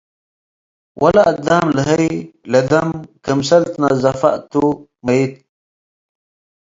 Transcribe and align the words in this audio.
ወለአዳ'ም 1.01 1.67
ለሀይ 1.75 2.07
ለደም 2.51 2.89
ክምሰል 3.25 3.63
ትነዘፈ 3.73 4.21
እቱ'- 4.37 4.79
መይት። 5.05 5.33